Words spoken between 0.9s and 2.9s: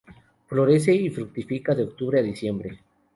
y fructifica de octubre a diciembre.